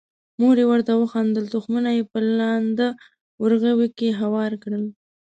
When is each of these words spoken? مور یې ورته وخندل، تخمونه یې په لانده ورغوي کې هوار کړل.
مور 0.39 0.55
یې 0.61 0.65
ورته 0.71 0.93
وخندل، 0.95 1.45
تخمونه 1.53 1.89
یې 1.97 2.03
په 2.11 2.19
لانده 2.39 2.87
ورغوي 3.41 3.89
کې 3.97 4.17
هوار 4.21 4.51
کړل. 4.63 4.83